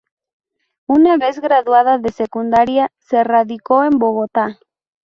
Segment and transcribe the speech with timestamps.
[0.87, 4.57] Una vez graduada de secundaria, se radicó en Bogotá.